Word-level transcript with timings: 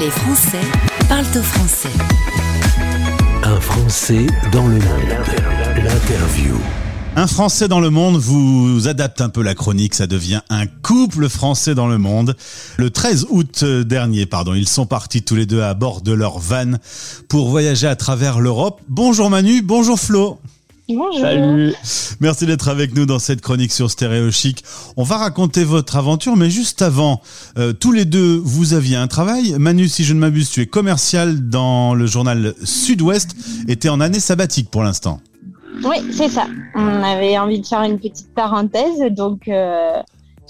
Les 0.00 0.10
Français 0.10 0.60
parlent 1.06 1.24
au 1.36 1.42
français. 1.42 1.90
Un 3.42 3.60
Français 3.60 4.26
dans 4.50 4.66
le 4.66 4.76
monde. 4.76 5.08
L'interview. 5.76 6.56
Un 7.14 7.26
Français 7.26 7.68
dans 7.68 7.80
le 7.80 7.90
monde 7.90 8.16
vous 8.16 8.88
adapte 8.88 9.20
un 9.20 9.28
peu 9.28 9.42
la 9.42 9.54
chronique, 9.54 9.94
ça 9.94 10.06
devient 10.06 10.40
un 10.48 10.66
couple 10.66 11.28
français 11.28 11.74
dans 11.74 11.88
le 11.88 11.98
monde. 11.98 12.34
Le 12.78 12.88
13 12.88 13.26
août 13.28 13.64
dernier, 13.64 14.24
pardon, 14.24 14.54
ils 14.54 14.68
sont 14.68 14.86
partis 14.86 15.22
tous 15.22 15.34
les 15.34 15.44
deux 15.44 15.62
à 15.62 15.74
bord 15.74 16.00
de 16.00 16.12
leur 16.12 16.38
van 16.38 16.78
pour 17.28 17.50
voyager 17.50 17.86
à 17.86 17.96
travers 17.96 18.40
l'Europe. 18.40 18.80
Bonjour 18.88 19.28
Manu, 19.28 19.60
bonjour 19.60 20.00
Flo. 20.00 20.38
Bonjour. 20.88 21.20
Salut. 21.20 21.74
Merci 22.20 22.46
d'être 22.46 22.68
avec 22.68 22.94
nous 22.94 23.06
dans 23.06 23.18
cette 23.18 23.40
chronique 23.40 23.72
sur 23.72 23.90
Stéréo 23.90 24.30
Chic. 24.30 24.64
On 24.96 25.04
va 25.04 25.16
raconter 25.16 25.64
votre 25.64 25.96
aventure, 25.96 26.36
mais 26.36 26.50
juste 26.50 26.82
avant, 26.82 27.20
euh, 27.56 27.72
tous 27.72 27.92
les 27.92 28.04
deux, 28.04 28.40
vous 28.42 28.74
aviez 28.74 28.96
un 28.96 29.06
travail. 29.06 29.54
Manu, 29.58 29.88
si 29.88 30.04
je 30.04 30.12
ne 30.12 30.18
m'abuse, 30.18 30.50
tu 30.50 30.60
es 30.60 30.66
commercial 30.66 31.48
dans 31.48 31.94
le 31.94 32.06
journal 32.06 32.54
Sud-Ouest 32.64 33.36
et 33.68 33.76
tu 33.76 33.86
es 33.86 33.90
en 33.90 34.00
année 34.00 34.20
sabbatique 34.20 34.70
pour 34.70 34.82
l'instant. 34.82 35.20
Oui, 35.84 35.96
c'est 36.12 36.28
ça. 36.28 36.46
On 36.74 37.02
avait 37.02 37.38
envie 37.38 37.60
de 37.60 37.66
faire 37.66 37.82
une 37.82 37.98
petite 37.98 38.34
parenthèse, 38.34 39.00
donc 39.10 39.48
euh, 39.48 39.94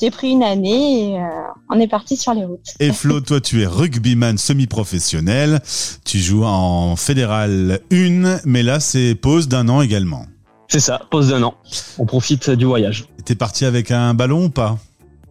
j'ai 0.02 0.10
pris 0.10 0.30
une 0.30 0.42
année 0.42 1.12
et 1.12 1.16
euh, 1.16 1.28
on 1.70 1.78
est 1.78 1.86
parti 1.86 2.16
sur 2.16 2.34
les 2.34 2.44
routes. 2.44 2.74
Et 2.80 2.90
Flo, 2.90 3.20
toi, 3.20 3.40
tu 3.40 3.62
es 3.62 3.66
rugbyman 3.66 4.36
semi-professionnel. 4.36 5.60
Tu 6.04 6.18
joues 6.18 6.42
en 6.42 6.96
fédéral 6.96 7.78
1, 7.92 8.40
mais 8.44 8.64
là, 8.64 8.80
c'est 8.80 9.14
pause 9.14 9.46
d'un 9.46 9.68
an 9.68 9.80
également. 9.80 10.26
C'est 10.66 10.80
ça, 10.80 11.02
pause 11.10 11.28
d'un 11.28 11.44
an. 11.44 11.54
On 11.98 12.06
profite 12.06 12.50
du 12.50 12.64
voyage. 12.64 13.04
T'es 13.24 13.36
parti 13.36 13.64
avec 13.64 13.92
un 13.92 14.12
ballon 14.12 14.46
ou 14.46 14.50
pas? 14.50 14.78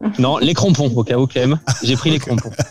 Non, 0.20 0.38
les 0.38 0.54
crampons, 0.54 0.91
au 0.96 1.04
cas 1.04 1.18
où, 1.18 1.28
quand 1.28 1.40
même. 1.40 1.60
J'ai 1.84 1.96
pris 1.96 2.10
les 2.12 2.20
crampons. 2.20 2.52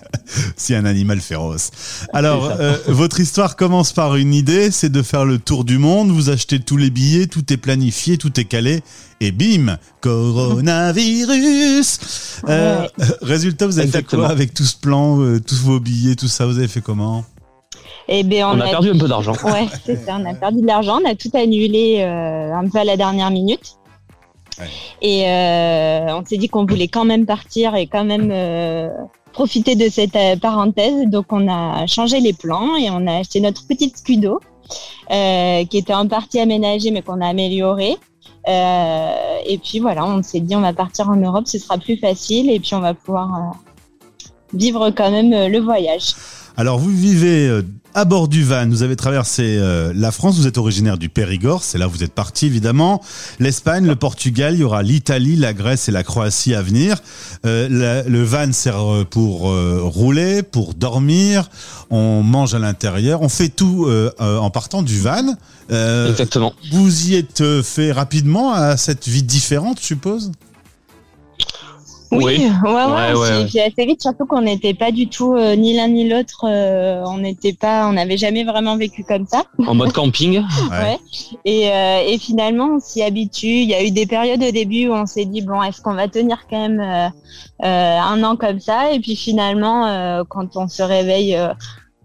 Si 0.57 0.77
un 0.77 0.84
animal 0.84 1.20
féroce. 1.20 1.73
Alors, 2.12 2.53
euh, 2.61 2.77
votre 2.87 3.19
histoire 3.19 3.56
commence 3.56 3.93
par 3.93 4.15
une 4.15 4.33
idée, 4.33 4.70
c'est 4.70 4.89
de 4.89 5.03
faire 5.03 5.25
le 5.25 5.39
tour 5.41 5.64
du 5.64 5.77
monde. 5.77 6.11
Vous 6.12 6.31
achetez 6.31 6.61
tous 6.61 6.77
les 6.77 6.91
billets, 6.91 7.27
tout 7.27 7.53
est 7.53 7.56
planifié, 7.56 8.17
tout 8.17 8.39
est 8.39 8.45
calé, 8.45 8.83
et 9.20 9.33
bim, 9.33 9.77
coronavirus. 10.01 11.98
Euh, 12.48 12.86
résultat, 13.23 13.67
vous 13.67 13.78
avez 13.81 13.89
Exactement. 13.89 14.23
fait 14.23 14.28
quoi 14.28 14.33
avec 14.33 14.55
tout 14.55 14.62
ce 14.62 14.77
plan, 14.77 15.20
euh, 15.20 15.41
tous 15.41 15.61
vos 15.62 15.81
billets, 15.81 16.14
tout 16.14 16.28
ça 16.28 16.47
Vous 16.47 16.58
avez 16.58 16.69
fait 16.69 16.81
comment? 16.81 17.25
Et 18.08 18.23
ben 18.25 18.45
On 18.45 18.61
a 18.61 18.69
perdu 18.69 18.91
un 18.91 18.98
peu 18.98 19.08
d'argent. 19.08 19.34
Ouais, 19.45 19.69
c'est 19.86 20.05
ça. 20.05 20.19
On 20.20 20.25
a 20.27 20.34
perdu 20.34 20.61
de 20.62 20.67
l'argent. 20.67 20.98
On 21.05 21.08
a 21.08 21.14
tout 21.14 21.31
annulé 21.34 21.98
euh, 22.01 22.53
un 22.55 22.69
peu 22.69 22.78
à 22.78 22.84
la 22.84 22.97
dernière 22.97 23.31
minute. 23.31 23.77
Et 25.03 25.28
euh, 25.28 26.16
on 26.16 26.25
s'est 26.25 26.36
dit 26.36 26.48
qu'on 26.48 26.66
voulait 26.66 26.89
quand 26.89 27.05
même 27.05 27.27
partir 27.27 27.75
et 27.75 27.86
quand 27.86 28.05
même 28.05 28.30
euh, 28.33 28.89
profiter 29.33 29.75
de 29.75 29.89
cette 29.89 30.17
euh, 30.17 30.36
parenthèse. 30.36 31.06
Donc 31.06 31.27
on 31.30 31.48
a 31.48 31.86
changé 31.86 32.20
les 32.20 32.33
plans 32.33 32.77
et 32.77 32.91
on 32.91 33.06
a 33.06 33.19
acheté 33.19 33.41
notre 33.41 33.67
petite 33.67 33.98
Scudo 33.98 34.41
qui 35.08 35.77
était 35.78 35.94
en 35.94 36.06
partie 36.06 36.39
aménagée 36.39 36.92
mais 36.92 37.02
qu'on 37.02 37.20
a 37.20 37.27
améliorée. 37.27 37.97
Et 38.47 39.58
puis 39.58 39.80
voilà, 39.80 40.05
on 40.05 40.22
s'est 40.22 40.41
dit 40.41 40.55
on 40.55 40.61
va 40.61 40.72
partir 40.72 41.08
en 41.08 41.17
Europe, 41.17 41.47
ce 41.47 41.58
sera 41.58 41.78
plus 41.78 41.97
facile 41.97 42.50
et 42.50 42.61
puis 42.61 42.74
on 42.74 42.80
va 42.80 42.95
pouvoir 42.95 43.56
vivre 44.55 44.91
quand 44.91 45.11
même 45.11 45.48
le 45.50 45.58
voyage. 45.58 46.14
Alors, 46.61 46.78
vous 46.78 46.91
vivez 46.94 47.48
euh, 47.48 47.62
à 47.94 48.05
bord 48.05 48.28
du 48.28 48.44
van, 48.44 48.69
vous 48.69 48.83
avez 48.83 48.94
traversé 48.94 49.56
euh, 49.58 49.94
la 49.97 50.12
France, 50.12 50.36
vous 50.36 50.47
êtes 50.47 50.58
originaire 50.58 50.98
du 50.98 51.08
Périgord, 51.08 51.64
c'est 51.64 51.78
là 51.78 51.89
où 51.89 51.91
vous 51.91 52.05
êtes 52.05 52.12
parti 52.12 52.44
évidemment. 52.44 53.00
L'Espagne, 53.39 53.86
le 53.86 53.97
Portugal, 53.97 54.52
il 54.56 54.61
y 54.61 54.62
aura 54.62 54.83
l'Italie, 54.83 55.36
la 55.36 55.55
Grèce 55.55 55.89
et 55.89 55.91
la 55.91 56.02
Croatie 56.02 56.55
à 56.55 56.61
venir. 56.61 56.98
Euh, 57.47 57.67
la- 57.70 58.02
le 58.02 58.22
van 58.25 58.52
sert 58.52 59.06
pour 59.08 59.48
euh, 59.50 59.80
rouler, 59.83 60.42
pour 60.42 60.75
dormir, 60.75 61.48
on 61.89 62.22
mange 62.22 62.52
à 62.52 62.58
l'intérieur, 62.58 63.22
on 63.22 63.30
fait 63.30 63.48
tout 63.48 63.86
euh, 63.89 64.11
en 64.19 64.50
partant 64.50 64.83
du 64.83 65.00
van. 65.00 65.34
Exactement. 65.70 66.52
vous 66.72 67.08
y 67.08 67.14
êtes 67.14 67.62
fait 67.62 67.91
rapidement 67.91 68.52
à 68.52 68.77
cette 68.77 69.08
vie 69.08 69.23
différente, 69.23 69.79
je 69.80 69.86
suppose? 69.86 70.30
Oui, 72.13 72.25
Oui. 72.25 72.51
ouais, 72.65 72.71
ouais, 72.71 73.13
Ouais, 73.15 73.61
assez 73.61 73.87
vite, 73.87 74.03
surtout 74.03 74.27
qu'on 74.27 74.43
n'était 74.43 74.75
pas 74.75 74.91
du 74.91 75.09
tout 75.09 75.35
euh, 75.35 75.55
ni 75.55 75.77
l'un 75.77 75.89
ni 75.89 76.09
l'autre. 76.09 76.45
euh, 76.48 77.03
on 77.07 77.19
n'était 77.19 77.53
pas, 77.53 77.87
on 77.89 77.93
n'avait 77.93 78.17
jamais 78.17 78.43
vraiment 78.45 78.77
vécu 78.77 79.05
comme 79.05 79.27
ça. 79.27 79.45
En 79.67 79.75
mode 79.75 79.93
camping. 80.01 80.43
Ouais. 80.71 80.98
Et, 81.45 81.71
euh, 81.71 82.03
et 82.07 82.19
finalement, 82.19 82.77
on 82.77 82.81
s'y 82.81 83.03
habitue. 83.03 83.47
Il 83.47 83.69
y 83.69 83.75
a 83.75 83.83
eu 83.85 83.91
des 83.93 84.07
périodes 84.07 84.43
au 84.43 84.51
début 84.51 84.89
où 84.89 84.93
on 84.93 85.07
s'est 85.07 85.25
dit 85.25 85.43
bon, 85.43 85.63
est-ce 85.63 85.81
qu'on 85.81 85.95
va 85.95 86.09
tenir 86.09 86.47
quand 86.51 86.59
même 86.69 86.81
euh, 86.81 87.09
euh, 87.65 87.98
un 88.01 88.23
an 88.25 88.35
comme 88.37 88.59
ça? 88.61 88.92
Et 88.92 88.98
puis 89.01 89.15
finalement, 89.15 89.87
euh, 89.87 90.25
quand 90.29 90.57
on 90.57 90.67
se 90.69 90.83
réveille 90.83 91.37
euh, 91.37 91.53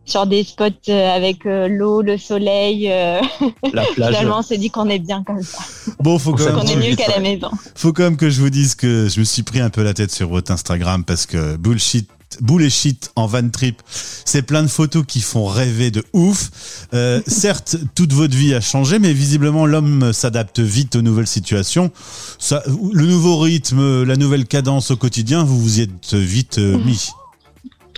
sur 0.06 0.28
des 0.28 0.44
spots 0.44 0.66
euh, 0.90 1.16
avec 1.16 1.46
euh, 1.46 1.68
l'eau, 1.68 2.02
le 2.02 2.18
soleil, 2.18 2.92
euh, 2.92 3.20
La 3.74 3.84
plage. 3.84 4.16
finalement, 4.16 4.40
on 4.40 4.42
s'est 4.44 4.58
dit 4.58 4.70
qu'on 4.70 4.90
est 4.90 5.00
bien 5.00 5.24
comme 5.24 5.42
ça, 5.42 5.60
Bon, 6.00 6.20
faut 6.20 6.34
quand, 6.34 6.46
même, 6.46 6.56
qu'on 6.56 6.62
est 6.62 6.76
va 6.76 6.82
mieux 6.82 6.90
vite, 6.90 7.00
qu'à 7.00 7.08
la 7.10 7.18
ouais. 7.18 7.36
maison. 7.36 7.50
faut 7.76 7.92
quand 7.92 8.04
même 8.04 8.18
que 8.18 8.30
je 8.30 8.40
vous 8.42 8.50
dise 8.50 8.76
que 8.76 9.08
je 9.10 9.20
me 9.20 9.26
suis 9.26 9.44
pris 9.44 9.60
un 9.60 9.70
peu 9.70 9.84
la 9.84 9.94
tête 9.94 10.12
sur 10.12 10.30
votre 10.30 10.52
Instagram 10.52 11.04
parce 11.04 11.26
que 11.26 11.58
bullshit. 11.58 12.10
Boule 12.42 12.64
et 12.64 12.70
shit 12.70 13.12
en 13.16 13.28
van 13.28 13.48
trip, 13.50 13.82
c'est 13.88 14.42
plein 14.42 14.62
de 14.64 14.68
photos 14.68 15.06
qui 15.08 15.22
font 15.22 15.46
rêver 15.46 15.90
de 15.90 16.04
ouf. 16.12 16.88
Euh, 16.94 17.22
certes, 17.28 17.78
toute 17.94 18.12
votre 18.12 18.36
vie 18.36 18.54
a 18.54 18.60
changé, 18.60 19.00
mais 19.00 19.14
visiblement 19.14 19.66
l'homme 19.66 20.12
s'adapte 20.12 20.60
vite 20.60 20.96
aux 20.98 21.02
nouvelles 21.02 21.28
situations. 21.28 21.92
Ça, 22.38 22.62
le 22.92 23.06
nouveau 23.06 23.38
rythme, 23.38 24.04
la 24.04 24.18
nouvelle 24.18 24.46
cadence 24.48 24.92
au 24.92 24.98
quotidien, 24.98 25.44
vous 25.44 25.62
vous 25.62 25.80
y 25.80 25.84
êtes 25.84 26.14
vite 26.14 26.58
euh, 26.58 26.78
mis. 26.86 27.10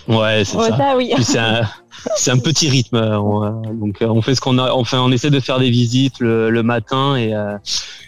Ouais, 0.08 0.44
c'est 0.46 0.58
Ouais, 0.58 0.70
ça. 0.70 0.78
ça, 0.78 0.98
oui. 0.98 1.12
Puis 1.16 1.24
c'est 1.24 1.38
un, 1.40 1.62
c'est 2.16 2.32
un 2.32 2.38
petit 2.40 2.70
rythme. 2.70 2.98
on, 2.98 3.44
euh, 3.44 3.50
donc 3.74 4.02
euh, 4.02 4.08
on 4.08 4.22
fait 4.22 4.36
ce 4.36 4.42
qu'on 4.42 4.58
a. 4.58 4.72
Enfin, 4.72 5.02
on 5.02 5.12
essaie 5.12 5.30
de 5.30 5.40
faire 5.40 5.60
des 5.60 5.70
visites 5.70 6.20
le, 6.20 6.50
le 6.50 6.64
matin 6.64 7.16
et 7.16 7.34
euh, 7.34 7.58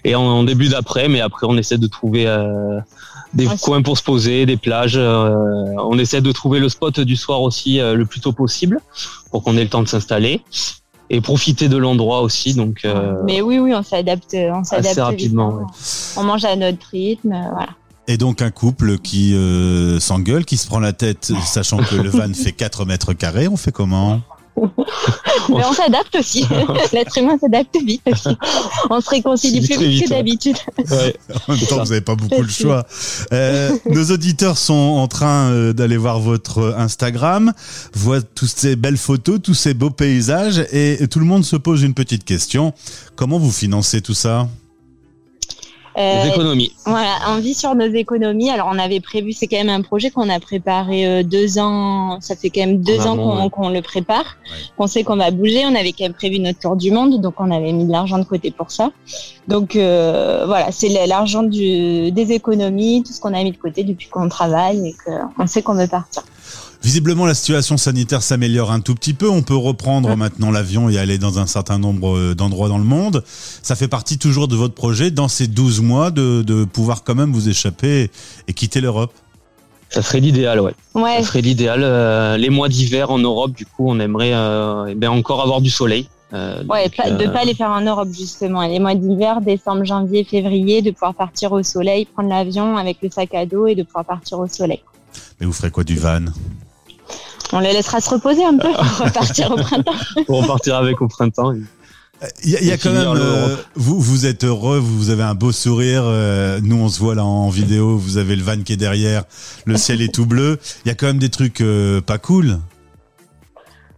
et 0.06 0.16
en, 0.16 0.22
en 0.24 0.44
début 0.44 0.70
d'après, 0.70 1.08
mais 1.10 1.20
après 1.22 1.46
on 1.48 1.58
essaie 1.58 1.78
de 1.78 1.88
trouver 1.88 2.26
euh, 2.28 2.80
des 3.34 3.48
Ouais, 3.48 3.54
c'est- 3.58 3.66
coins 3.66 3.82
pour 3.82 3.98
se 3.98 4.04
poser, 4.04 4.46
des 4.46 4.58
plages. 4.58 4.96
euh, 4.98 5.30
on 5.78 5.98
essaie 6.00 6.22
de 6.22 6.32
trouver 6.32 6.60
le 6.60 6.70
spot 6.70 7.00
du 7.02 7.16
soir 7.16 7.42
aussi 7.42 7.80
le 7.80 8.06
plus 8.06 8.22
tôt 8.22 8.32
possible 8.32 8.80
pour 9.32 9.44
qu'on 9.44 9.58
ait 9.58 9.64
le 9.64 9.70
temps 9.70 9.84
de 9.84 9.88
s'installer 9.88 10.42
et 11.12 11.22
profiter 11.22 11.68
de 11.70 11.78
l'endroit 11.78 12.22
aussi. 12.22 12.54
Donc 12.54 12.88
Mais 13.26 13.42
oui, 13.42 13.60
oui, 13.60 13.74
on 13.74 13.84
s'adapte, 13.84 14.36
on 14.36 14.64
s'adapte 14.64 15.00
rapidement, 15.00 15.60
hein. 15.62 15.68
On 16.18 16.24
mange 16.24 16.46
à 16.46 16.56
notre 16.56 16.88
rythme, 16.92 17.30
voilà. 17.52 17.70
Et 18.10 18.18
donc 18.18 18.42
un 18.42 18.50
couple 18.50 18.98
qui 18.98 19.36
euh, 19.36 20.00
s'engueule, 20.00 20.44
qui 20.44 20.58
se 20.58 20.66
prend 20.66 20.80
la 20.80 20.94
tête, 20.94 21.32
sachant 21.46 21.78
que 21.78 21.94
le 21.94 22.10
van 22.10 22.34
fait 22.34 22.54
4 22.54 22.84
mètres 22.86 23.14
carrés, 23.14 23.48
on 23.48 23.56
fait 23.56 23.72
comment 23.72 24.20
Mais 25.50 25.64
on 25.64 25.74
s'adapte 25.74 26.16
aussi. 26.16 26.44
L'être 26.92 27.16
humain 27.20 27.38
s'adapte 27.40 27.78
vite 27.86 28.02
aussi. 28.12 28.36
On 28.90 29.00
se 29.00 29.12
réconcilie 29.12 29.62
plus 29.62 29.78
vite, 29.78 30.06
que 30.06 30.10
d'habitude. 30.10 30.58
ouais. 30.90 31.16
En 31.48 31.54
même 31.54 31.62
temps, 31.62 31.78
vous 31.78 31.90
n'avez 31.90 32.02
pas 32.02 32.16
beaucoup 32.16 32.42
le 32.42 32.50
choix. 32.50 32.84
Euh, 33.32 33.78
nos 33.86 34.06
auditeurs 34.06 34.58
sont 34.58 34.74
en 34.74 35.08
train 35.08 35.52
euh, 35.52 35.74
d'aller 35.74 35.98
voir 35.98 36.20
votre 36.20 36.74
Instagram, 36.80 37.54
voient 37.94 38.24
toutes 38.24 38.50
ces 38.50 38.76
belles 38.76 38.98
photos, 38.98 39.40
tous 39.40 39.54
ces 39.54 39.76
beaux 39.76 39.92
paysages, 39.92 40.66
et 40.72 41.08
tout 41.08 41.20
le 41.20 41.26
monde 41.26 41.46
se 41.46 41.58
pose 41.58 41.84
une 41.84 41.94
petite 41.94 42.26
question. 42.26 42.74
Comment 43.16 43.38
vous 43.38 43.52
financez 43.52 44.02
tout 44.02 44.16
ça? 44.16 44.48
Euh, 45.98 46.24
Les 46.24 46.30
économies. 46.30 46.72
voilà, 46.86 47.18
on 47.30 47.38
vit 47.40 47.54
sur 47.54 47.74
nos 47.76 47.88
économies. 47.92 48.50
Alors, 48.50 48.70
on 48.72 48.78
avait 48.80 49.00
prévu, 49.00 49.34
c'est 49.34 49.48
quand 49.48 49.58
même 49.58 49.70
un 49.70 49.82
projet 49.82 50.12
qu'on 50.12 50.30
a 50.30 50.40
préparé 50.40 51.06
euh, 51.06 51.24
deux 51.24 51.58
ans. 51.60 52.20
Ça 52.22 52.36
fait 52.36 52.50
quand 52.50 52.62
même 52.62 52.82
deux 52.82 53.02
ans 53.08 53.18
qu'on 53.50 53.68
ouais. 53.70 53.74
le 53.76 53.82
prépare, 53.82 54.38
Ouais. 54.46 54.58
qu'on 54.78 54.88
sait 54.88 55.04
qu'on 55.04 55.16
va 55.18 55.32
bouger. 55.32 55.64
On 55.66 55.76
avait 55.76 55.92
quand 55.92 56.04
même 56.06 56.14
prévu 56.14 56.40
notre 56.40 56.60
tour 56.60 56.76
du 56.76 56.92
monde, 56.92 57.20
donc 57.22 57.36
on 57.40 57.52
avait 57.52 57.72
mis 57.72 57.86
de 57.86 57.92
l'argent 57.92 58.18
de 58.20 58.24
côté 58.24 58.52
pour 58.52 58.72
ça. 58.72 58.92
Donc 59.48 59.76
euh, 59.76 60.44
voilà, 60.46 60.72
c'est 60.72 60.90
l'argent 61.08 61.44
des 61.44 62.14
économies, 62.30 63.04
tout 63.06 63.12
ce 63.14 63.20
qu'on 63.20 63.34
a 63.34 63.44
mis 63.44 63.52
de 63.52 63.58
côté 63.58 63.84
depuis 63.84 64.08
qu'on 64.08 64.30
travaille 64.30 64.90
et 64.90 64.96
qu'on 65.38 65.48
sait 65.48 65.62
qu'on 65.64 65.74
veut 65.76 65.88
partir. 65.88 66.24
Visiblement, 66.82 67.26
la 67.26 67.34
situation 67.34 67.76
sanitaire 67.78 68.22
s'améliore 68.24 68.72
un 68.72 68.80
tout 68.80 68.96
petit 68.96 69.14
peu. 69.14 69.30
On 69.30 69.42
peut 69.42 69.56
reprendre 69.56 70.10
Ouais. 70.10 70.16
maintenant 70.16 70.50
l'avion 70.52 70.90
et 70.90 70.98
aller 70.98 71.18
dans 71.18 71.38
un 71.40 71.46
certain 71.48 71.78
nombre 71.78 72.16
euh, 72.18 72.36
d'endroits 72.36 72.70
dans 72.70 72.78
le 72.78 72.84
monde. 72.86 73.24
Ça 73.62 73.76
fait 73.76 73.88
partie 73.90 74.18
toujours 74.18 74.48
de 74.48 74.56
votre 74.56 74.74
projet, 74.76 75.12
dans 75.12 75.28
ces 75.28 75.48
12 75.48 75.82
mois, 75.82 76.10
de, 76.12 76.42
de 76.42 76.64
pouvoir 76.66 77.04
quand 77.04 77.16
même 77.16 77.34
vous 77.34 77.50
échapper 77.50 78.10
et 78.48 78.54
quitter 78.54 78.80
l'Europe? 78.82 79.12
Ça 79.90 80.02
serait 80.04 80.20
l'idéal, 80.20 80.60
ouais. 80.62 80.74
Ouais, 80.94 81.18
Ça 81.18 81.24
serait 81.24 81.42
l'idéal. 81.42 81.82
Euh, 81.84 82.38
les 82.38 82.50
mois 82.50 82.70
d'hiver 82.70 83.10
en 83.12 83.18
Europe, 83.18 83.52
du 83.54 83.66
coup, 83.66 83.90
on 83.90 84.00
aimerait 84.00 84.34
euh, 84.34 84.86
eh 84.90 84.96
bien 84.96 85.12
encore 85.12 85.42
avoir 85.42 85.62
du 85.62 85.70
soleil. 85.72 86.08
Euh, 86.32 86.64
Ouais, 86.70 86.84
donc, 86.86 86.96
pas- 86.96 87.10
de 87.10 87.26
pas 87.28 87.44
les 87.44 87.56
faire 87.56 87.72
en 87.72 87.82
Europe 87.82 88.10
justement. 88.12 88.62
Les 88.68 88.78
mois 88.80 88.94
d'hiver, 88.94 89.42
décembre, 89.42 89.84
janvier, 89.84 90.24
février, 90.24 90.84
de 90.84 90.92
pouvoir 90.92 91.16
partir 91.16 91.52
au 91.54 91.64
soleil, 91.64 92.06
prendre 92.06 92.30
l'avion 92.30 92.78
avec 92.78 92.98
le 93.02 93.10
sac 93.10 93.34
à 93.34 93.48
dos 93.48 93.66
et 93.66 93.74
de 93.74 93.82
pouvoir 93.82 94.06
partir 94.06 94.38
au 94.40 94.48
soleil. 94.48 94.80
Mais 95.40 95.46
vous 95.46 95.54
ferez 95.54 95.72
quoi 95.72 95.84
du 95.84 95.98
van 95.98 96.26
On 97.54 97.60
les 97.60 97.74
laissera 97.74 98.00
se 98.02 98.10
reposer 98.10 98.44
un 98.46 98.58
peu 98.58 98.72
pour 98.72 98.98
repartir 99.06 99.52
au 99.52 99.56
printemps. 99.56 99.94
pour 100.26 100.42
repartir 100.42 100.76
avec 100.76 101.02
au 101.02 101.08
printemps. 101.08 101.54
Il 102.44 102.50
y 102.50 102.58
a, 102.58 102.60
il 102.60 102.68
y 102.68 102.72
a 102.74 102.78
quand 102.78 102.92
même, 102.92 103.14
euh, 103.16 103.56
vous, 103.76 103.98
vous 103.98 104.26
êtes 104.26 104.44
heureux, 104.44 104.78
vous 104.78 105.10
avez 105.10 105.24
un 105.24 105.36
beau 105.36 105.54
sourire. 105.54 106.02
euh, 106.06 106.60
nous, 106.62 106.76
on 106.76 106.90
se 106.90 107.00
voit 107.00 107.16
là 107.16 107.24
en 107.24 107.48
vidéo. 107.48 107.98
Vous 107.98 108.18
avez 108.18 108.36
le 108.36 108.44
van 108.44 108.62
qui 108.62 108.74
est 108.74 108.78
derrière, 108.78 109.24
le 109.64 109.78
ciel 109.78 110.02
est 110.02 110.14
tout 110.14 110.26
bleu. 110.26 110.60
Il 110.84 110.90
y 110.90 110.92
a 110.92 110.96
quand 110.96 111.08
même 111.08 111.20
des 111.20 111.30
trucs 111.30 111.62
euh, 111.62 112.02
pas 112.02 112.18
cool. 112.18 112.60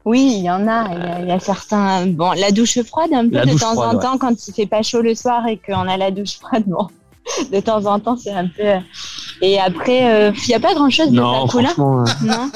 Oui, 0.05 0.35
il 0.37 0.43
y 0.43 0.51
en 0.51 0.67
a. 0.67 0.93
Il 0.93 0.99
y 0.99 1.07
a, 1.07 1.19
il 1.21 1.27
y 1.29 1.31
a 1.31 1.39
certains. 1.39 2.05
Bon, 2.05 2.31
la 2.33 2.51
douche 2.51 2.79
froide, 2.83 3.09
un 3.13 3.27
peu 3.27 3.35
La 3.37 3.45
de 3.45 3.51
temps 3.57 3.73
froide, 3.73 3.89
en 3.89 3.97
ouais. 3.97 4.03
temps, 4.03 4.17
quand 4.19 4.47
il 4.47 4.53
fait 4.53 4.67
pas 4.67 4.83
chaud 4.83 5.01
le 5.01 5.15
soir 5.15 5.47
et 5.47 5.57
qu'on 5.63 5.87
a 5.87 5.97
la 5.97 6.11
douche 6.11 6.37
froide, 6.39 6.63
bon, 6.67 6.87
de 7.51 7.59
temps 7.59 7.85
en 7.85 7.99
temps, 7.99 8.17
c'est 8.17 8.31
un 8.31 8.47
peu. 8.47 8.63
Et 9.43 9.59
après, 9.59 10.11
euh, 10.13 10.31
il 10.43 10.47
n'y 10.49 10.53
a 10.53 10.59
pas 10.59 10.73
grand 10.75 10.89
chose 10.89 11.09
de 11.09 11.15
Non, 11.15 11.47
franchement, 11.47 12.03
euh, 12.03 12.05
Non, 12.23 12.51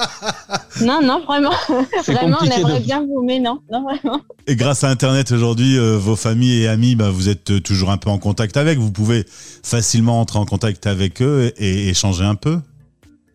non, 0.81 0.99
non, 1.01 1.21
vraiment, 1.25 1.51
c'est 2.03 2.13
vraiment, 2.13 2.37
on 2.39 2.45
compliqué. 2.45 2.59
aimerait 2.61 2.79
de- 2.79 2.85
bien 2.85 2.99
vous, 3.01 3.23
mais 3.23 3.39
non, 3.39 3.59
non, 3.71 3.83
vraiment. 3.83 4.19
Et 4.47 4.55
grâce 4.55 4.83
à 4.83 4.89
Internet 4.89 5.31
aujourd'hui, 5.31 5.77
euh, 5.77 5.97
vos 5.97 6.15
familles 6.15 6.63
et 6.63 6.67
amis, 6.67 6.95
bah, 6.95 7.09
vous 7.09 7.27
êtes 7.29 7.49
euh, 7.51 7.59
toujours 7.59 7.89
un 7.89 7.97
peu 7.97 8.09
en 8.11 8.19
contact 8.19 8.55
avec. 8.57 8.77
Vous 8.77 8.91
pouvez 8.91 9.25
facilement 9.63 10.19
entrer 10.19 10.37
en 10.39 10.45
contact 10.45 10.85
avec 10.85 11.21
eux 11.21 11.51
et 11.57 11.89
échanger 11.89 12.23
un 12.23 12.35
peu. 12.35 12.59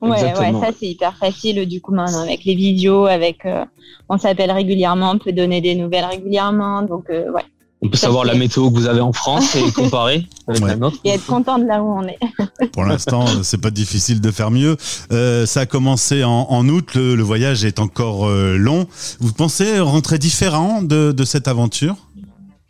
Ouais, 0.01 0.13
Exactement. 0.19 0.61
ouais, 0.61 0.67
ça 0.69 0.73
c'est 0.81 0.87
hyper 0.87 1.15
facile 1.19 1.67
du 1.67 1.83
coup 1.83 1.93
maintenant 1.93 2.23
avec 2.23 2.45
les 2.45 2.55
vidéos, 2.55 3.05
avec 3.05 3.45
euh, 3.45 3.67
on 4.09 4.17
s'appelle 4.17 4.51
régulièrement, 4.51 5.11
on 5.11 5.19
peut 5.19 5.33
donner 5.33 5.61
des 5.61 5.75
nouvelles 5.75 6.07
régulièrement, 6.07 6.81
donc 6.83 7.11
euh, 7.11 7.31
ouais. 7.33 7.43
On 7.83 7.89
peut 7.89 7.97
savoir 7.97 8.25
la 8.27 8.35
météo 8.35 8.71
que 8.71 8.75
vous 8.75 8.87
avez 8.87 9.01
en 9.01 9.13
France 9.13 9.57
et 9.57 9.73
comparer 9.73 10.27
avec 10.47 10.63
Ouais. 10.63 10.69
la 10.69 10.77
nôtre. 10.77 10.99
Et 11.05 11.11
être 11.11 11.25
content 11.25 11.59
de 11.59 11.65
là 11.65 11.83
où 11.83 11.91
on 11.99 12.03
est. 12.03 12.19
Pour 12.73 12.85
l'instant, 12.85 13.25
euh, 13.27 13.43
c'est 13.43 13.57
pas 13.61 13.71
difficile 13.71 14.21
de 14.21 14.31
faire 14.31 14.51
mieux. 14.51 14.77
Euh, 15.13 15.47
ça 15.47 15.61
a 15.61 15.67
commencé 15.67 16.23
en, 16.23 16.47
en 16.51 16.69
août. 16.69 16.95
Le, 16.95 17.15
le 17.17 17.23
voyage 17.23 17.65
est 17.65 17.79
encore 17.79 18.27
euh, 18.29 18.57
long. 18.59 18.87
Vous 19.21 19.33
pensez 19.33 19.81
rentrer 19.81 20.19
différent 20.19 20.83
de, 20.83 21.13
de 21.13 21.25
cette 21.25 21.49
aventure? 21.49 21.97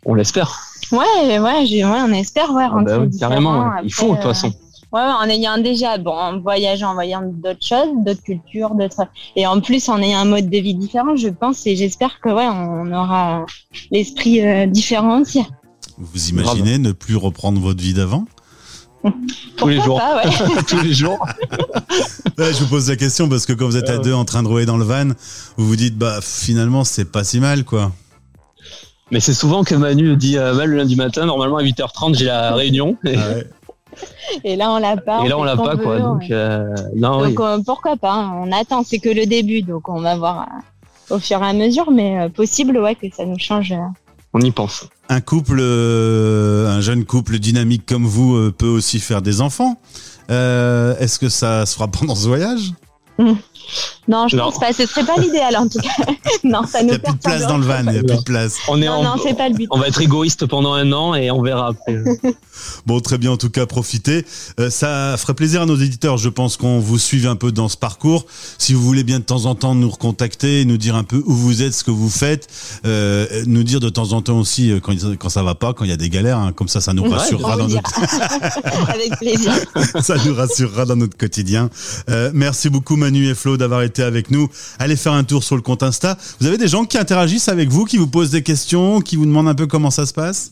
On 0.05 0.13
l'espère. 0.13 0.61
Ouais, 0.93 1.39
ouais, 1.39 1.83
on 1.83 2.13
espère 2.13 2.51
ouais, 2.53 2.63
Ah 2.65 2.69
rentrer 2.69 2.93
bah 2.95 2.99
oui, 3.01 3.07
différent. 3.09 3.29
carrément, 3.31 3.59
ouais. 3.59 3.65
Après, 3.67 3.81
il 3.83 3.93
faut 3.93 4.11
de 4.11 4.15
toute 4.15 4.25
euh, 4.25 4.29
façon. 4.29 4.53
Ouais, 4.91 4.99
ouais, 4.99 5.07
en 5.07 5.29
ayant 5.29 5.57
déjà, 5.57 5.97
bon, 5.97 6.11
en 6.11 6.39
voyageant, 6.39 6.91
en 6.91 6.93
voyant 6.93 7.21
d'autres 7.23 7.65
choses, 7.65 7.89
d'autres 8.05 8.23
cultures, 8.23 8.75
d'autres, 8.75 9.07
et 9.35 9.47
en 9.47 9.61
plus 9.61 9.87
en 9.87 10.01
ayant 10.01 10.19
un 10.19 10.25
mode 10.25 10.49
de 10.49 10.57
vie 10.57 10.75
différent, 10.75 11.15
je 11.15 11.29
pense 11.29 11.65
et 11.65 11.75
j'espère 11.77 12.19
que 12.19 12.29
ouais, 12.29 12.47
on 12.47 12.91
aura 12.91 13.45
l'esprit 13.89 14.45
euh, 14.45 14.65
différent 14.65 15.21
aussi. 15.21 15.43
Vous 15.97 16.29
imaginez 16.29 16.77
ne 16.77 16.91
plus 16.91 17.15
reprendre 17.15 17.61
votre 17.61 17.81
vie 17.81 17.93
d'avant? 17.93 18.25
Tous 19.57 19.67
les 19.67 19.81
jours. 19.81 19.99
pas, 19.99 20.23
ouais. 20.25 20.63
Tous 20.67 20.81
les 20.81 20.93
jours. 20.93 21.25
Je 22.37 22.63
vous 22.63 22.67
pose 22.67 22.89
la 22.89 22.95
question 22.95 23.29
parce 23.29 23.45
que 23.45 23.53
quand 23.53 23.65
vous 23.65 23.77
êtes 23.77 23.89
à 23.89 23.93
Ah 23.93 23.97
ouais. 23.97 24.03
deux 24.03 24.13
en 24.13 24.25
train 24.25 24.43
de 24.43 24.47
rouler 24.47 24.65
dans 24.65 24.77
le 24.77 24.85
van, 24.85 25.09
vous 25.57 25.67
vous 25.67 25.75
dites 25.75 25.97
bah 25.97 26.19
finalement 26.21 26.83
c'est 26.83 27.11
pas 27.11 27.23
si 27.23 27.39
mal 27.39 27.63
quoi. 27.63 27.91
Mais 29.11 29.19
c'est 29.19 29.33
souvent 29.33 29.63
que 29.63 29.75
Manu 29.75 30.15
dit 30.15 30.37
euh, 30.37 30.53
bah, 30.55 30.65
le 30.65 30.77
lundi 30.77 30.95
matin, 30.95 31.25
normalement 31.25 31.57
à 31.57 31.63
8h30, 31.63 32.17
j'ai 32.17 32.25
la 32.25 32.55
réunion. 32.55 32.97
Et, 33.05 33.15
Et 34.43 34.55
là, 34.55 34.71
on 34.71 34.77
l'a 34.79 34.97
pas. 34.97 35.23
et 35.25 35.29
là, 35.29 35.37
on 35.37 35.43
l'a 35.43 35.55
pas, 35.57 35.75
quoi. 35.77 35.95
veut, 35.97 36.01
Donc, 36.01 36.29
euh, 36.31 36.65
non, 36.95 37.21
oui. 37.21 37.35
Euh, 37.39 37.59
pourquoi 37.65 37.97
pas 37.97 38.13
hein. 38.13 38.33
On 38.43 38.51
attend, 38.51 38.83
c'est 38.83 38.99
que 38.99 39.09
le 39.09 39.25
début, 39.25 39.61
donc 39.61 39.89
on 39.89 39.99
va 40.01 40.15
voir 40.15 40.47
euh, 41.11 41.15
au 41.15 41.19
fur 41.19 41.41
et 41.43 41.45
à 41.47 41.53
mesure, 41.53 41.91
mais 41.91 42.19
euh, 42.19 42.29
possible, 42.29 42.77
ouais, 42.77 42.95
que 42.95 43.07
ça 43.13 43.25
nous 43.25 43.37
change. 43.39 43.71
euh. 43.71 43.77
on 44.33 44.39
y 44.41 44.51
pense. 44.51 44.85
Un 45.09 45.19
couple, 45.21 45.57
euh, 45.59 46.69
un 46.69 46.79
jeune 46.81 47.03
couple 47.05 47.37
dynamique 47.39 47.85
comme 47.85 48.05
vous 48.05 48.35
euh, 48.35 48.53
peut 48.57 48.67
aussi 48.67 48.99
faire 48.99 49.21
des 49.21 49.41
enfants. 49.41 49.75
Euh, 50.29 50.95
Est-ce 50.99 51.19
que 51.19 51.27
ça 51.29 51.65
se 51.65 51.73
fera 51.75 51.87
pendant 51.91 52.15
ce 52.15 52.27
voyage? 52.27 52.71
Non, 54.07 54.27
je 54.27 54.35
Non. 54.35 54.45
pense 54.45 54.59
pas. 54.59 54.73
Ce 54.73 54.85
serait 54.85 55.05
pas 55.05 55.15
l'idéal, 55.17 55.55
en 55.57 55.67
tout 55.67 55.79
cas. 55.79 55.89
non, 56.43 56.65
ça 56.65 56.79
Il 56.81 56.87
nous 56.87 56.89
n'y 56.91 56.95
a 56.95 56.99
plus 56.99 57.13
de 57.13 57.17
place 57.19 57.47
dans 57.47 57.57
le 57.57 57.65
van, 57.65 57.79
il 57.85 57.91
n'y 57.91 57.97
a 57.99 58.03
plus 58.03 58.17
de 58.17 58.23
place. 58.23 58.57
On 58.67 58.81
est 58.81 58.85
Non, 58.87 58.93
en, 58.93 59.03
non, 59.03 59.15
c'est 59.23 59.35
pas 59.37 59.47
le 59.49 59.55
but. 59.55 59.67
on 59.71 59.79
va 59.79 59.87
être 59.87 60.01
égoïste 60.01 60.45
pendant 60.47 60.73
un 60.73 60.91
an 60.91 61.13
et 61.15 61.29
on 61.31 61.41
verra 61.41 61.67
après. 61.69 61.97
Bon, 62.85 62.99
très 62.99 63.17
bien, 63.17 63.31
en 63.31 63.37
tout 63.37 63.49
cas, 63.49 63.65
profitez. 63.65 64.25
Euh, 64.59 64.69
ça 64.69 65.15
ferait 65.17 65.33
plaisir 65.33 65.61
à 65.61 65.65
nos 65.65 65.75
éditeurs, 65.77 66.17
je 66.17 66.29
pense, 66.29 66.57
qu'on 66.57 66.79
vous 66.79 66.99
suive 66.99 67.25
un 67.27 67.35
peu 67.35 67.51
dans 67.51 67.69
ce 67.69 67.77
parcours. 67.77 68.25
Si 68.57 68.73
vous 68.73 68.81
voulez 68.83 69.03
bien 69.03 69.19
de 69.19 69.23
temps 69.23 69.45
en 69.45 69.55
temps 69.55 69.73
nous 69.73 69.89
recontacter, 69.89 70.65
nous 70.65 70.77
dire 70.77 70.95
un 70.95 71.03
peu 71.03 71.23
où 71.25 71.33
vous 71.33 71.61
êtes, 71.63 71.73
ce 71.73 71.83
que 71.83 71.91
vous 71.91 72.09
faites, 72.09 72.47
euh, 72.85 73.25
nous 73.47 73.63
dire 73.63 73.79
de 73.79 73.89
temps 73.89 74.11
en 74.13 74.21
temps 74.21 74.37
aussi 74.37 74.71
euh, 74.71 74.79
quand, 74.79 74.93
quand 75.17 75.29
ça 75.29 75.41
va 75.43 75.55
pas, 75.55 75.73
quand 75.73 75.85
il 75.85 75.89
y 75.89 75.93
a 75.93 75.97
des 75.97 76.09
galères, 76.09 76.37
hein. 76.37 76.51
comme 76.53 76.67
ça, 76.67 76.81
ça 76.81 76.93
nous 76.93 77.03
rassurera 77.09 77.57
dans 77.57 77.67
notre, 77.67 77.91
Avec 78.89 79.17
plaisir. 79.17 79.53
ça 80.01 80.15
nous 80.25 80.35
rassurera 80.35 80.85
dans 80.85 80.95
notre 80.97 81.17
quotidien. 81.17 81.69
Euh, 82.09 82.31
merci 82.33 82.69
beaucoup 82.69 82.95
Manu 82.95 83.27
et 83.27 83.35
Flo 83.35 83.57
d'avoir 83.57 83.81
été 83.81 83.90
avec 83.99 84.31
nous. 84.31 84.47
Allez 84.79 84.95
faire 84.95 85.13
un 85.13 85.23
tour 85.23 85.43
sur 85.43 85.55
le 85.55 85.61
compte 85.61 85.83
Insta. 85.83 86.17
Vous 86.39 86.47
avez 86.47 86.57
des 86.57 86.67
gens 86.67 86.85
qui 86.85 86.97
interagissent 86.97 87.49
avec 87.49 87.69
vous, 87.69 87.85
qui 87.85 87.97
vous 87.97 88.07
posent 88.07 88.31
des 88.31 88.43
questions, 88.43 89.01
qui 89.01 89.15
vous 89.15 89.25
demandent 89.25 89.49
un 89.49 89.55
peu 89.55 89.67
comment 89.67 89.91
ça 89.91 90.05
se 90.05 90.13
passe? 90.13 90.51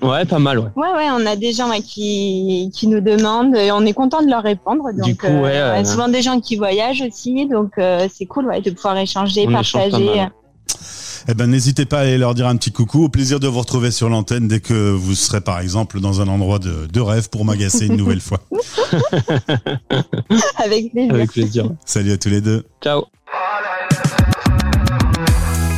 Ouais, 0.00 0.24
pas 0.24 0.38
mal, 0.38 0.58
ouais. 0.58 0.68
Ouais, 0.76 0.92
ouais, 0.96 1.08
on 1.10 1.26
a 1.26 1.34
des 1.34 1.52
gens 1.52 1.70
ouais, 1.70 1.80
qui, 1.80 2.70
qui 2.74 2.86
nous 2.86 3.00
demandent 3.00 3.56
et 3.56 3.72
on 3.72 3.84
est 3.84 3.92
content 3.92 4.22
de 4.22 4.30
leur 4.30 4.42
répondre. 4.42 4.84
Donc, 4.92 5.04
Du 5.04 5.16
coup, 5.16 5.26
ouais, 5.26 5.56
euh, 5.56 5.84
souvent 5.84 6.08
des 6.08 6.22
gens 6.22 6.40
qui 6.40 6.56
voyagent 6.56 7.02
aussi, 7.02 7.46
donc 7.46 7.72
euh, 7.78 8.06
c'est 8.12 8.26
cool 8.26 8.46
ouais, 8.46 8.60
de 8.60 8.70
pouvoir 8.70 8.96
échanger, 8.98 9.46
On 9.48 9.50
échange 9.50 9.72
pas 9.72 9.78
partager. 9.90 10.26
Eh 11.28 11.34
ben, 11.34 11.46
n'hésitez 11.46 11.84
pas 11.84 11.98
à 11.98 12.02
aller 12.02 12.18
leur 12.18 12.34
dire 12.34 12.46
un 12.46 12.56
petit 12.56 12.72
coucou. 12.72 13.04
Au 13.04 13.08
plaisir 13.08 13.40
de 13.40 13.48
vous 13.48 13.60
retrouver 13.60 13.90
sur 13.90 14.08
l'antenne 14.08 14.48
dès 14.48 14.60
que 14.60 14.90
vous 14.90 15.14
serez, 15.14 15.40
par 15.40 15.60
exemple, 15.60 16.00
dans 16.00 16.20
un 16.20 16.28
endroit 16.28 16.58
de, 16.58 16.86
de 16.86 17.00
rêve 17.00 17.28
pour 17.30 17.44
m'agacer 17.44 17.86
une 17.86 17.96
nouvelle 17.96 18.20
fois. 18.20 18.40
Avec 20.64 20.92
plaisir. 20.92 21.14
Avec 21.14 21.32
plaisir. 21.32 21.70
Salut 21.84 22.12
à 22.12 22.16
tous 22.16 22.28
les 22.28 22.40
deux. 22.40 22.64
Ciao. 22.82 23.04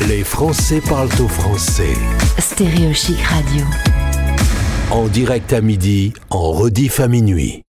Les 0.09 0.25
Français 0.25 0.81
parlent 0.89 1.09
au 1.21 1.29
français. 1.29 1.95
Stéréo 2.39 2.93
Chic 2.93 3.21
Radio. 3.23 3.65
En 4.91 5.07
direct 5.07 5.53
à 5.53 5.61
midi, 5.61 6.13
en 6.31 6.51
rediff 6.51 6.99
à 6.99 7.07
minuit. 7.07 7.63